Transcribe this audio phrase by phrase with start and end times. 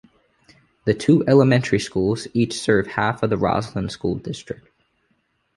[0.85, 4.67] The two elementary schools each serve half of the Roslyn school district.